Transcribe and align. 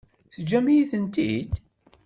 Teǧǧam-iyi-tent-id? 0.33 1.51